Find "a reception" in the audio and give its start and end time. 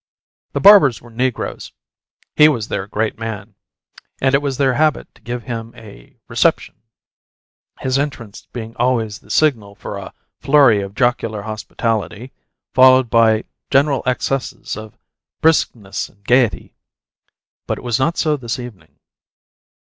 5.75-6.73